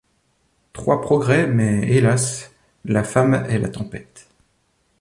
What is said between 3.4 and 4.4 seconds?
est la tempête.